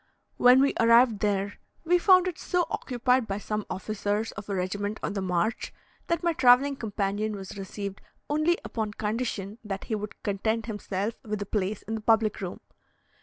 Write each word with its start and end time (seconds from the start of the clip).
When 0.37 0.61
we 0.61 0.73
arrived 0.79 1.19
there, 1.19 1.59
we 1.85 1.99
found 1.99 2.27
it 2.27 2.39
so 2.39 2.65
occupied 2.71 3.27
by 3.27 3.37
some 3.37 3.67
officers 3.69 4.31
of 4.31 4.49
a 4.49 4.55
regiment 4.55 4.99
on 5.03 5.13
the 5.13 5.21
march, 5.21 5.71
that 6.07 6.23
my 6.23 6.33
travelling 6.33 6.75
companion 6.77 7.35
was 7.35 7.55
received 7.55 8.01
only 8.27 8.57
upon 8.65 8.93
condition 8.95 9.59
that 9.63 9.83
he 9.83 9.93
would 9.93 10.23
content 10.23 10.65
himself 10.65 11.13
with 11.23 11.39
a 11.43 11.45
place 11.45 11.83
in 11.83 11.93
the 11.93 12.01
public 12.01 12.41
room. 12.41 12.61